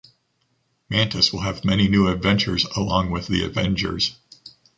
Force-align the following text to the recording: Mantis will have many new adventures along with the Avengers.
Mantis 0.89 1.31
will 1.31 1.41
have 1.41 1.63
many 1.63 1.87
new 1.87 2.07
adventures 2.07 2.65
along 2.75 3.11
with 3.11 3.27
the 3.27 3.43
Avengers. 3.45 4.15